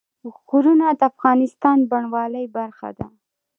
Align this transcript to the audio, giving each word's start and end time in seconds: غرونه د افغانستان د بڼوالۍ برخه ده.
غرونه 0.49 0.87
د 0.99 1.01
افغانستان 1.11 1.77
د 1.81 1.87
بڼوالۍ 1.91 2.45
برخه 2.57 2.89
ده. 2.97 3.05